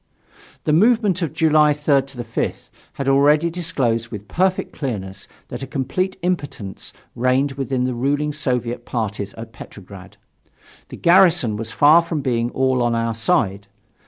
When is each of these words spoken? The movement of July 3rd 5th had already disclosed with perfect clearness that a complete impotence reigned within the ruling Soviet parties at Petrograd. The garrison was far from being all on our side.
The 0.63 0.73
movement 0.73 1.21
of 1.21 1.31
July 1.31 1.75
3rd 1.75 2.05
5th 2.23 2.71
had 2.93 3.07
already 3.07 3.51
disclosed 3.51 4.07
with 4.09 4.27
perfect 4.27 4.73
clearness 4.73 5.27
that 5.49 5.61
a 5.61 5.67
complete 5.67 6.17
impotence 6.23 6.91
reigned 7.15 7.51
within 7.51 7.83
the 7.83 7.93
ruling 7.93 8.33
Soviet 8.33 8.83
parties 8.83 9.31
at 9.35 9.53
Petrograd. 9.53 10.17
The 10.87 10.97
garrison 10.97 11.55
was 11.55 11.71
far 11.71 12.01
from 12.01 12.21
being 12.21 12.49
all 12.49 12.81
on 12.81 12.95
our 12.95 13.13
side. 13.13 13.67